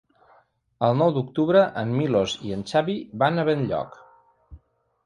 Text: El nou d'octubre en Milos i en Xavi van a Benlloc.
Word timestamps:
El 0.87 0.95
nou 1.01 1.13
d'octubre 1.17 1.61
en 1.83 1.93
Milos 1.99 2.35
i 2.49 2.57
en 2.59 2.67
Xavi 2.73 2.97
van 3.25 3.39
a 3.39 3.47
Benlloc. 3.53 3.99